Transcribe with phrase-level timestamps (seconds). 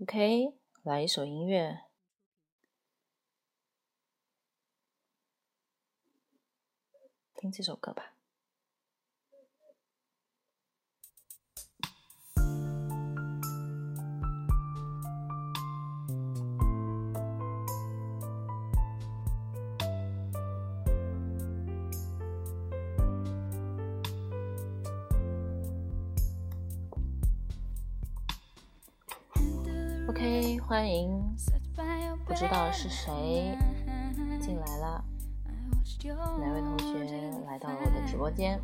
[0.00, 1.84] OK，来一首音乐，
[7.34, 8.11] 听这首歌吧。
[30.12, 31.08] OK，欢迎，
[32.26, 33.56] 不知道是谁
[34.42, 35.02] 进来了，
[36.38, 38.60] 哪位同学来到了我的直播间？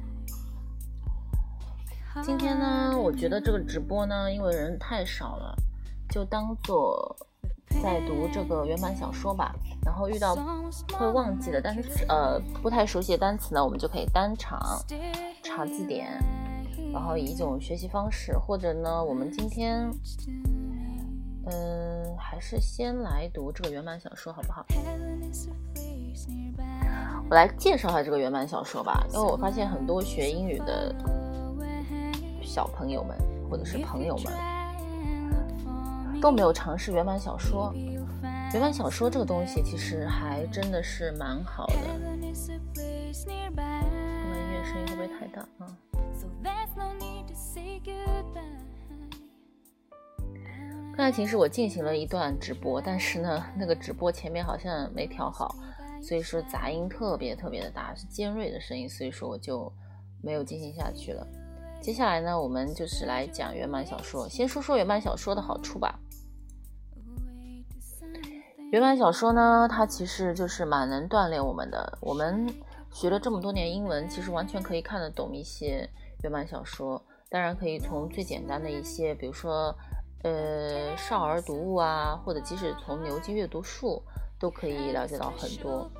[2.23, 5.57] 今天呢，我觉得这个直播呢，因为人太少了，
[6.11, 7.17] 就当做
[7.83, 9.55] 在读这个原版小说吧。
[9.83, 10.37] 然后遇到
[10.99, 14.61] 会忘记的单词，呃，不太熟悉的单词呢，我们就可以当场
[15.43, 16.23] 查字典，
[16.93, 19.91] 然后以一种学习方式，或者呢，我们今天。
[21.51, 24.65] 嗯，还是先来读这个原版小说好不好？
[27.29, 30.95] 我来介绍一下这个原版小说吧，因为我发现很多学英语的
[32.43, 33.17] 小朋友们
[33.51, 34.33] 或者是朋友们
[36.21, 37.73] 都没有尝试原版小说。
[38.53, 41.75] 原版小说这个东西其实还真的是蛮好的。
[41.75, 41.83] 音
[44.53, 45.69] 乐声音会不会太大啊？
[50.99, 55.55] 刚才其实我进行了一段直播，但是呢，那个直播前面好像没调好，
[56.03, 59.73] 所以说杂音特别特别的大，是尖锐的声音，所以说我就
[60.21, 61.25] 没有进行下去了。
[61.81, 64.29] 接下来呢，我们就是来讲原版小说。
[64.29, 66.01] 先说说原版小说的好处吧。
[68.73, 71.97] 原版小说呢，它其实就是蛮能锻炼我们的。
[72.01, 72.53] 我们
[72.91, 75.89] 学了这么多年英文，其实完全可以看得懂一些
[76.25, 77.01] 原版小说。
[77.31, 79.73] 当然，可以从最简单的一些，比如说。
[80.23, 84.03] 呃，少儿读物啊，或者即使从牛津阅读树
[84.39, 85.91] 都可以了解到很多。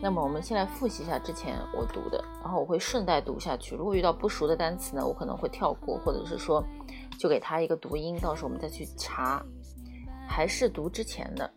[0.00, 3.74] 那么我们先来复习一下之前我读的，然后我会顺带读下去。
[3.74, 6.64] 如果遇到不熟的单词呢，我可能会跳过，或者是说
[7.18, 9.44] 就给他一个读音，到时候我们再去查。
[10.28, 11.50] 还是读之前的，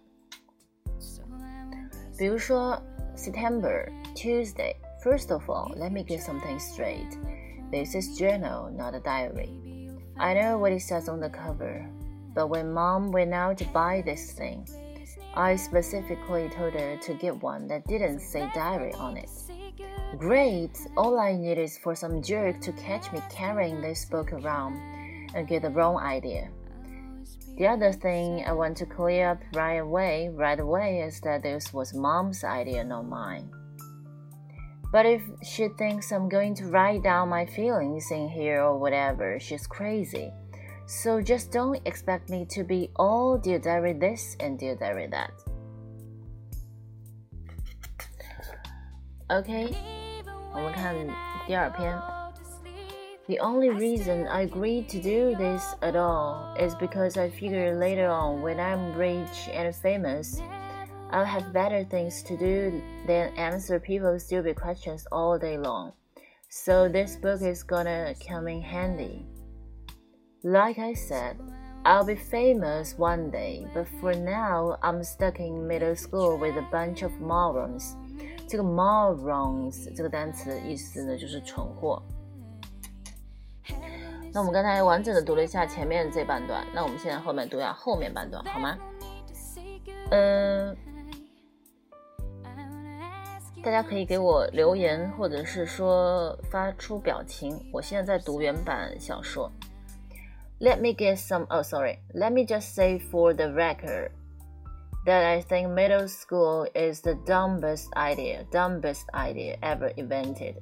[2.17, 2.81] 比如说
[3.15, 4.75] September Tuesday.
[5.03, 7.17] First of all, let me get something straight.
[7.71, 9.70] This is journal, not a diary.
[10.17, 11.89] I know what it says on the cover,
[12.33, 14.67] but when mom went out to buy this thing,
[15.33, 19.29] I specifically told her to get one that didn't say diary on it.
[20.17, 20.77] Great!
[20.97, 24.75] All I need is for some jerk to catch me carrying this book around
[25.33, 26.49] and get the wrong idea.
[27.57, 31.73] The other thing I want to clear up right away, right away, is that this
[31.73, 33.49] was mom's idea, not mine.
[34.91, 39.39] But if she thinks I'm going to write down my feelings in here or whatever,
[39.39, 40.31] she's crazy.
[40.85, 45.31] So just don't expect me to be all dear diary this and dear diary that.
[49.31, 49.73] Okay,
[53.29, 58.09] The only reason I agreed to do this at all is because I figured later
[58.09, 60.41] on when I'm rich and famous,
[61.10, 65.92] I'll have better things to do than answer people's stupid questions all day long.
[66.48, 69.24] So this book is gonna come in handy.
[70.42, 71.36] Like I said,
[71.84, 76.66] I'll be famous one day, but for now, I'm stuck in middle school with a
[76.72, 77.94] bunch of morons.
[78.48, 82.02] 这个 morons 这个单词意思呢就是蠢货。
[84.32, 88.76] 那我们刚才完整的读了一下前面这半段，那我们现在后面读一下后面半段，好吗？
[90.10, 90.76] 嗯。
[93.62, 97.60] 大家可以给我留言，或者是说发出表情。
[97.72, 99.50] 我现在在读原版小说。
[100.58, 101.46] Let me get some.
[101.48, 101.98] Oh, sorry.
[102.14, 104.10] Let me just say for the record
[105.04, 110.56] that I think middle school is the dumbest idea, dumbest idea ever invented.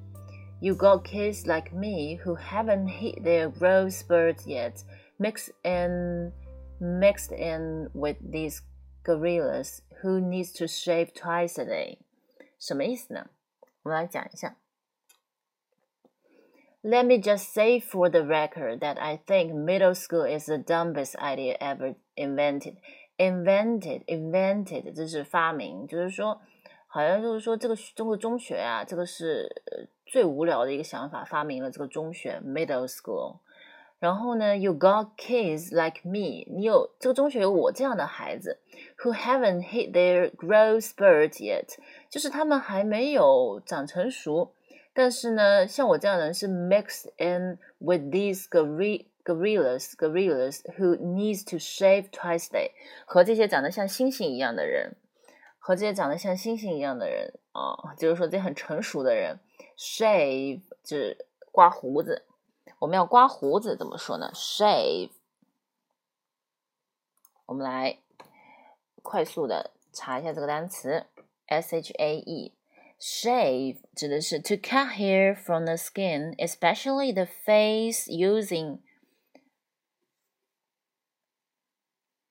[0.61, 4.83] You got kids like me who haven't hit their growth spurt yet,
[5.19, 6.33] mixed in,
[6.81, 8.63] mixed in with these
[9.05, 11.99] gorillas who needs to shave twice a day.
[12.59, 13.31] 什么意思呢？
[13.83, 14.57] 我们来讲一下。
[16.83, 21.57] Let me just say for the record that I think middle school is the dumbest idea
[21.59, 22.77] ever invented.
[23.17, 26.43] Invented, invented，这是发明，就是说，
[26.87, 29.49] 好像就是说这个中国中学啊，这个是
[30.05, 33.39] 最无聊的一个想法，发明了这个中学 middle school。
[34.00, 38.60] 然后呢，You got kids like me，你有这个中学有我这样的孩子
[38.98, 41.76] ，who haven't hit their growth spurt yet，
[42.10, 44.54] 就是他们还没有长成熟，
[44.94, 52.72] 但是呢，像我这样的人是 mixed in with these gorilla gorillas gorillas who needs to shave twice a day，
[53.06, 54.96] 和这些长得像猩猩一样的人，
[55.60, 59.38] 和这些长得像猩猩一样的人啊，就是说这很成熟的人
[59.78, 62.24] ，shave 就是刮胡子。
[62.78, 65.12] 我们要刮胡子怎么说呢？shave。
[67.48, 68.00] 我们来
[69.02, 71.08] 快速的查一下这个单词
[71.48, 72.56] ，s h a e。
[73.00, 78.82] Shave 指的是 to cut hair from the skin, especially the face, using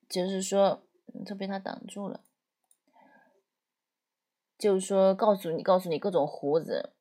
[0.08, 0.82] 就是说，
[1.24, 2.22] 这被他挡住了。
[4.58, 6.92] 就是说，告诉你，告诉你各种胡子，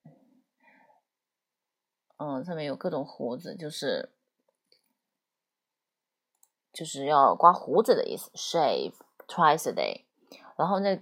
[2.17, 4.09] 嗯，上面有各种胡子，就是
[6.73, 8.29] 就是要刮胡子的意思。
[8.33, 8.93] Shave
[9.27, 10.01] twice a day。
[10.55, 10.99] 然后呢，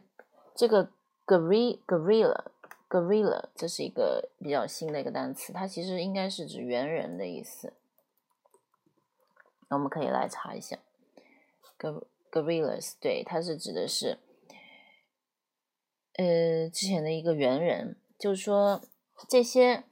[0.54, 0.90] 这个
[1.26, 2.46] gorilla gorilla
[2.90, 7.74] gorilla 这是一个比较新的一个单词，它其实应该是指猿人的意思。
[9.70, 10.78] 我们可以来查一下。
[12.32, 14.20] Gorillas，对，它是指的是，
[16.14, 18.82] 呃，之前的一个猿人，就是说
[19.30, 19.84] 这些，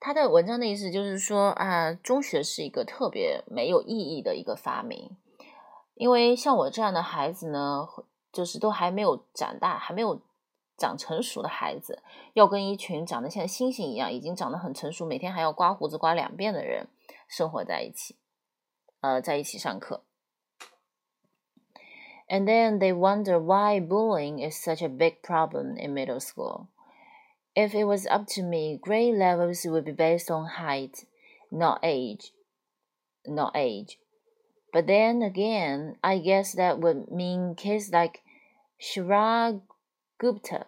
[0.00, 5.14] 他的文章的意思就是说啊，中学是一个特别没有意义的一个发明，
[5.94, 7.86] 因为像我这样的孩子呢，
[8.32, 10.22] 就是都还没有长大，还没有
[10.78, 12.02] 长成熟的孩子，
[12.32, 16.88] 要跟一群长得像猩猩一样，已经长得很成熟，每天还要刮胡子刮两遍的人
[17.28, 18.16] 生活在一起，
[19.02, 20.04] 呃，在一起上课。
[22.26, 26.68] And then they wonder why bullying is such a big problem in middle school.
[27.59, 31.05] If it was up to me, grade levels would be based on height,
[31.49, 32.31] not age.
[33.27, 33.97] Not age.
[34.71, 38.21] But then again, I guess that would mean kids like
[38.77, 39.61] Shira
[40.19, 40.67] Gupta,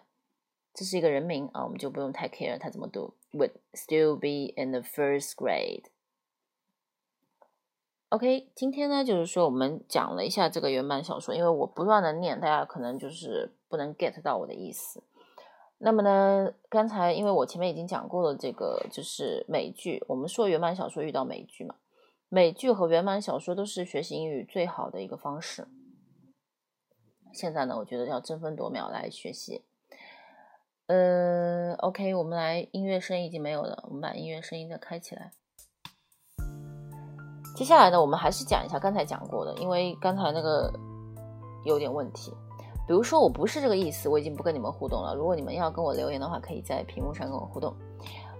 [0.74, 5.84] 这是一个人名啊，我们就不用太 care 他怎么读，would still be in the first grade.
[8.08, 15.02] OK，今天呢，就是说我们讲了一下这个原版小说，因为我不断的念，大家可能就是不能 get 到我的意思。
[15.85, 21.75] 那么呢，刚才因为我前面已经讲过了，这个就是美剧，我们说原版小说遇到美剧嘛，
[22.29, 25.67] 美剧和原版小说都是学习英语最好的一个方式。
[27.33, 29.65] 现在呢，我觉得要争分夺秒来学习。
[30.87, 35.31] 呃，OK，我们来音乐声音已经没有了，我们把音乐声音再开起来。
[37.57, 40.71] 接下来呢，我们还是讲一下刚才讲过的，因为刚才那个
[41.65, 42.31] 有点问题。
[42.85, 45.15] 比如说我不是这个意思，我已经不跟你们互动了。
[45.15, 47.73] 如果你们要跟我留言的话，可以在屏幕上跟我互动。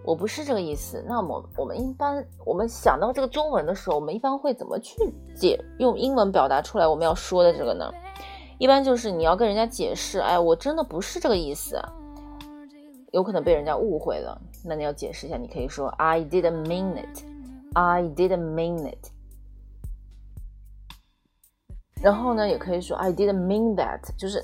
[0.06, 4.96] 我不是这个意思，那么我们一般我们想到这个中文的时候，我们一般会怎么去
[5.34, 7.90] 解用英文表达出来我们要说的这个呢？
[8.58, 11.82] 一般就是你要跟人家解释，哎，我真的不是这个意思，
[13.12, 17.24] 有可能被人家误会了，那你要解释一下，你可以说 I didn't mean it。
[17.76, 19.13] I didn't mean it。
[22.04, 24.44] 然后呢，也可以说 I didn't mean that，就是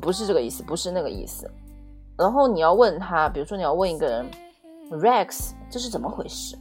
[0.00, 1.48] 不是这个意思，不是那个意思。
[2.16, 4.26] 然后你要问他，比如说你要问一个人
[4.90, 6.56] ，Rex，这是怎么回事？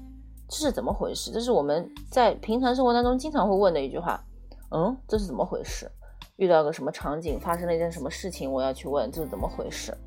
[0.49, 1.31] 这是怎么回事？
[1.31, 4.21] 这是我们在平常生活当中经常会问的一句话。
[4.71, 5.89] 嗯，这是怎么回事？
[6.35, 9.97] 遇到个什么场景，发生了一件什么事情，我要去问这是怎么回事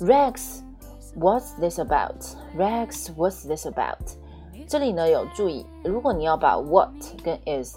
[0.00, 0.62] ？Rex。
[1.16, 2.22] What's this about,
[2.56, 3.08] Rex?
[3.16, 3.96] What's this about?
[4.68, 6.92] 这里呢有注意，如果你要把 what
[7.24, 7.76] 跟 is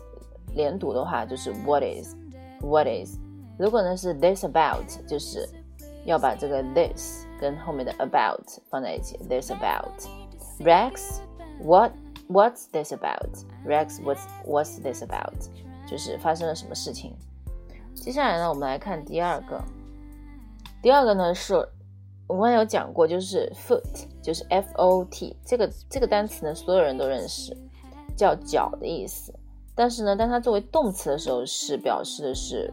[0.53, 2.15] 连读的话，就是 what is,
[2.62, 3.17] what is。
[3.58, 5.48] 如果呢是 this about，就是
[6.05, 9.91] 要把这个 this 跟后面的 about 放在一起，this about。
[10.60, 11.20] Rex,
[11.63, 11.91] what
[12.27, 13.29] What's this about?
[13.65, 15.34] Rex, what's What's this about?
[15.86, 17.13] 就是发生了什么事情。
[17.93, 19.62] 接下来呢，我们来看第二个。
[20.81, 21.67] 第二个呢是。
[22.27, 27.53] 我刚才有讲过，就是 foot，就是 f o t 这个这个单词呢，所有人都认识，
[28.15, 29.34] 叫脚的意思。
[29.80, 32.72] 但是呢，当它作为动词的时候，是表示的是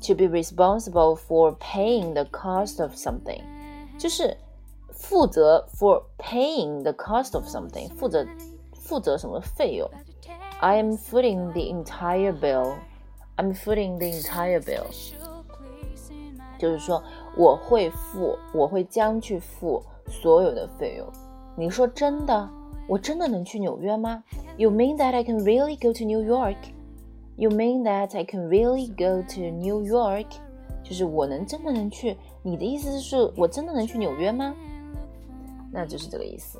[0.00, 3.42] to be responsible for paying the cost of something，
[3.98, 4.36] 就是
[4.90, 8.26] 负责 for paying the cost of something，负责
[8.74, 9.88] 负责什么费用。
[10.60, 12.74] I am footing the entire bill.
[13.36, 14.86] I'm footing the entire bill.
[16.58, 17.02] 就是说。
[17.38, 21.06] 我会付，我会将去付所有的费用。
[21.54, 22.48] 你说真的？
[22.87, 24.23] 我真的能去纽约吗
[24.57, 26.57] ？You mean that I can really go to New York?
[27.37, 30.27] You mean that I can really go to New York?
[30.83, 32.17] 就是我能真的能去？
[32.43, 34.53] 你的意思是我真的能去纽约吗？
[35.71, 36.59] 那就是这个意思。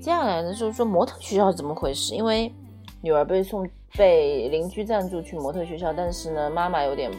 [0.00, 2.14] 接下来呢，就是说模特学校是怎么回事？
[2.14, 2.52] 因为
[3.00, 7.10] 女儿被送被邻居赞助去模特学校，但是呢，妈妈有点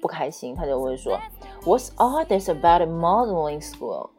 [0.00, 1.18] 不开心，她就会说。
[1.64, 4.10] What's all this about a modeling school?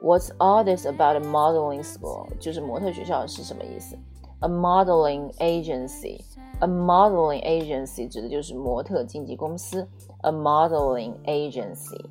[0.00, 2.26] What's all this about a modeling school?
[2.40, 3.96] 就是模特学校是什么意思？
[4.40, 9.88] a modeling agency。A modeling agency 指的就是模特经纪公司。
[10.22, 12.04] A modeling agency。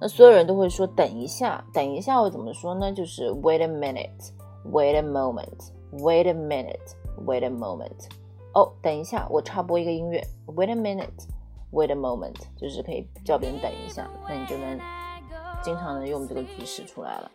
[0.00, 2.92] 那所有人都会说等一下，等一下，我怎么说呢？
[2.92, 8.08] 就是 wait a minute，wait a moment，wait a minute，wait a moment。
[8.54, 10.22] 哦，等一下，我插播一个音乐。
[10.46, 14.78] Wait a minute，wait a moment，就是可以叫别人等一下，那你就能
[15.61, 17.31] 经常能用这个句式出来了。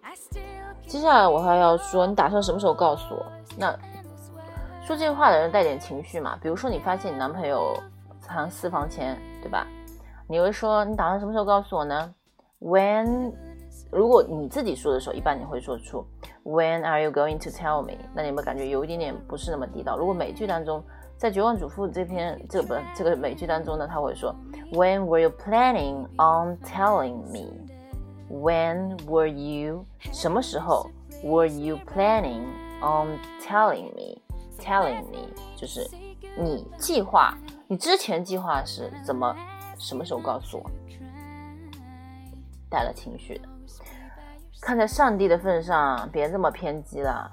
[0.87, 3.25] 接下来我还要说，你打算什么时候告诉我？
[3.59, 3.77] 那
[4.83, 6.39] 说这话的人带点情绪嘛。
[6.41, 7.77] 比如说你发现你男朋友
[8.21, 9.67] 藏私房钱，对吧？
[10.29, 12.15] 你会说你打算什么时候告诉我呢
[12.61, 13.33] ？When，
[13.91, 16.07] 如果你自己说的时候，一般你会说出
[16.45, 17.99] When are you going to tell me？
[18.15, 19.97] 那你有没有感觉有一点点不是那么地道？
[19.97, 20.83] 如果美剧当中。
[21.19, 24.35] 在《绝望主妇》这篇这本这个美剧当中呢，他会说
[24.73, 27.66] ，When were you planning on telling me?
[28.30, 30.90] When were you 什么时候
[31.24, 32.46] were you planning
[32.82, 34.22] on telling me?
[34.60, 35.90] Telling me 就是
[36.38, 37.38] 你计划，
[37.68, 39.36] 你之前计划是怎么
[39.78, 40.72] 什么时候告诉我？
[42.70, 43.50] 带了情绪的，
[44.62, 47.32] 看在上帝的份上，别这么偏激了。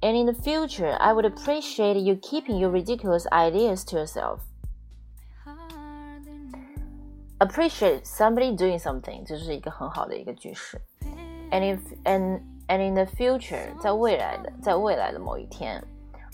[0.02, 4.42] And in the future, I would appreciate you keeping your ridiculous ideas to yourself
[7.38, 10.80] appreciate somebody doing something，这是一个很好的一个句式。
[11.50, 15.82] And if and and in the future，在未来的在未来的某一天，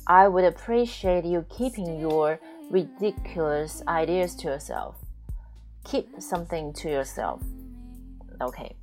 [0.04, 2.38] I would appreciate you keeping your
[2.70, 4.94] ridiculous ideas to yourself.
[5.86, 7.40] Keep something to yourself.
[8.40, 8.76] OK，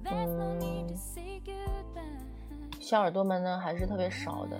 [0.04, 0.69] 嗯，
[2.91, 4.59] 小耳朵们呢还是特别少的。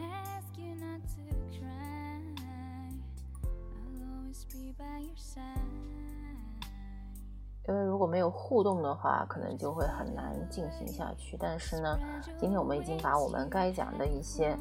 [7.68, 11.36] 因为如果没有互动的话，可能就会很难进行下去。
[11.38, 12.00] 但是呢，
[12.40, 14.58] 今天我们已经把我们该讲的一些，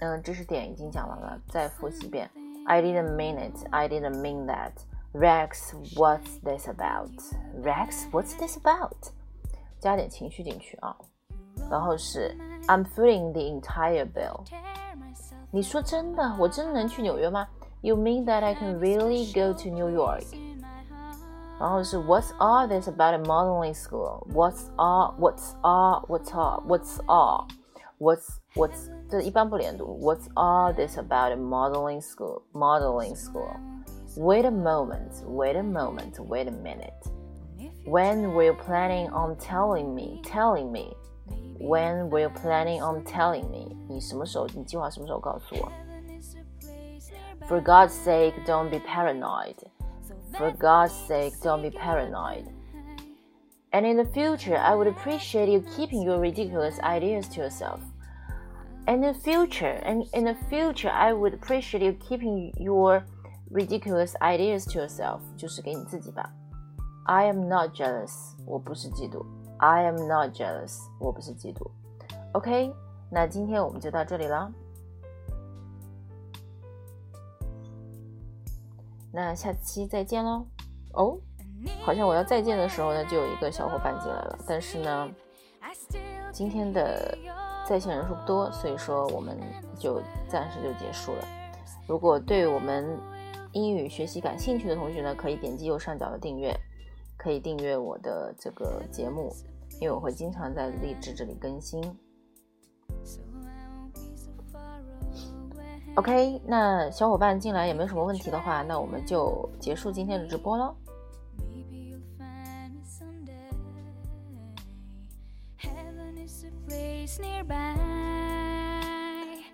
[0.00, 1.40] 嗯，知识点已经讲完了。
[1.48, 2.30] 再复习一遍
[2.66, 3.66] ：I didn't mean it.
[3.70, 4.72] I didn't mean that.
[5.14, 7.18] Rex, what's this about?
[7.62, 9.12] Rex, what's this about?
[9.80, 10.94] 加点情绪进去啊。
[11.69, 12.35] 然后是
[12.67, 14.45] I'm footing the entire bill.
[15.51, 16.35] 你说真的？
[16.39, 17.47] 我真的能去纽约吗？
[17.81, 20.23] You mean that I can really go to New York?
[21.59, 24.25] 然后是 What's all this about a modeling school?
[24.33, 25.13] What's all?
[25.19, 26.05] What's all?
[26.07, 26.63] What's all?
[26.65, 27.47] What's all?
[27.99, 29.97] What's What's 这一般不连读。
[30.01, 32.41] What's all this about a modeling school?
[32.51, 33.49] Modeling school.
[34.17, 35.23] Wait a moment.
[35.27, 36.19] Wait a moment.
[36.27, 36.93] Wait a minute.
[37.85, 40.21] When were you planning on telling me?
[40.23, 40.95] Telling me.
[41.59, 43.75] When were you planning on telling me?
[43.87, 44.47] 你什么时候？
[44.53, 45.71] 你计划什么时候告诉我？
[47.47, 49.55] For God's sake, don't be paranoid.
[50.33, 52.45] For God's sake, don't be paranoid.
[53.71, 57.79] And in the future, I would appreciate you keeping your ridiculous ideas to yourself.
[58.85, 63.05] And in the future, and in the future, I would appreciate you keeping your
[63.49, 65.21] ridiculous ideas to yourself.
[65.37, 66.31] 就是给你自己吧。
[67.05, 68.35] I am not jealous.
[68.45, 69.25] 我不是嫉妒。
[69.58, 70.80] I am not jealous.
[70.98, 71.68] 我不是嫉妒。
[72.32, 72.72] OK，
[73.10, 74.50] 那今天我们就到这里了。
[79.12, 80.46] 那下期再见喽。
[80.92, 81.18] 哦。
[81.82, 84.38] 好像我要再见的时候呢，就有一个小伙伴进来了。
[84.46, 85.10] 但是呢，
[86.32, 87.18] 今天的
[87.66, 89.36] 在线人数不多，所以说我们
[89.76, 91.24] 就暂时就结束了。
[91.88, 92.96] 如果对我们
[93.50, 96.56] 英语学习感兴趣的同学呢，可以点击右上角的订阅，
[97.18, 99.34] 可以订阅我的这个节目，
[99.80, 101.82] 因为我会经常在励志这里更新。
[105.96, 110.76] OK，那小伙伴进来也没什么问题的话，那我们就结束今天的直播喽。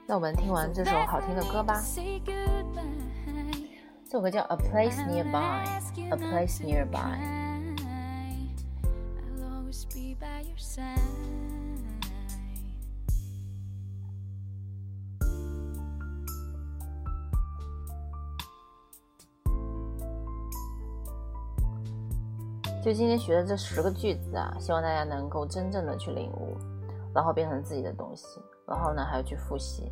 [0.06, 1.82] 那我们听完这首好听的歌吧。
[4.04, 5.64] 这首歌叫《A Place Nearby》
[6.14, 7.43] ，A Place Nearby。
[10.18, 10.98] By your side
[22.84, 26.56] 就今天学的这十个句子啊，希望大家能够真正的去领悟。
[27.14, 28.26] 然后变成自己的东西，
[28.66, 29.88] 然后呢还要去复习，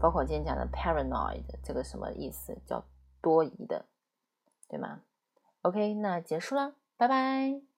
[0.00, 2.82] 包括今天讲的 paranoid 这个什么意思，叫
[3.20, 3.84] 多疑的，
[4.70, 5.02] 对吗
[5.60, 7.71] ？OK，那结束了，拜拜。